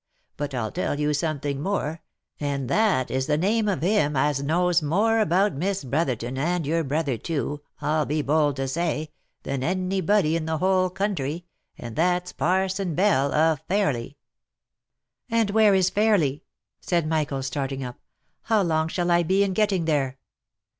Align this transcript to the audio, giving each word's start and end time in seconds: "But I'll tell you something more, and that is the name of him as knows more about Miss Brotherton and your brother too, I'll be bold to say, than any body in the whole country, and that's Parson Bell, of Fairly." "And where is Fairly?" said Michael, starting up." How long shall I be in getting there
"But 0.37 0.55
I'll 0.55 0.71
tell 0.71 0.99
you 0.99 1.13
something 1.13 1.61
more, 1.61 2.01
and 2.39 2.67
that 2.71 3.11
is 3.11 3.27
the 3.27 3.37
name 3.37 3.67
of 3.67 3.83
him 3.83 4.15
as 4.15 4.41
knows 4.41 4.81
more 4.81 5.19
about 5.19 5.53
Miss 5.53 5.83
Brotherton 5.83 6.39
and 6.39 6.65
your 6.65 6.83
brother 6.83 7.19
too, 7.19 7.61
I'll 7.81 8.07
be 8.07 8.23
bold 8.23 8.55
to 8.55 8.67
say, 8.67 9.11
than 9.43 9.61
any 9.63 10.01
body 10.01 10.35
in 10.35 10.45
the 10.47 10.57
whole 10.57 10.89
country, 10.89 11.45
and 11.77 11.95
that's 11.95 12.33
Parson 12.33 12.95
Bell, 12.95 13.31
of 13.31 13.61
Fairly." 13.67 14.17
"And 15.29 15.51
where 15.51 15.75
is 15.75 15.91
Fairly?" 15.91 16.45
said 16.81 17.05
Michael, 17.05 17.43
starting 17.43 17.83
up." 17.83 17.99
How 18.49 18.63
long 18.63 18.87
shall 18.87 19.11
I 19.11 19.21
be 19.21 19.43
in 19.43 19.53
getting 19.53 19.85
there 19.85 20.17